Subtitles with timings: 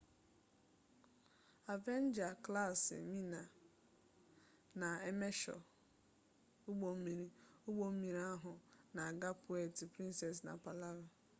[1.73, 3.39] avenger class mine
[4.81, 5.55] na emesho
[6.69, 7.27] ugbommiri
[7.67, 8.53] ugbommiri ahu
[8.93, 10.99] n'aga puerto princessa na palawan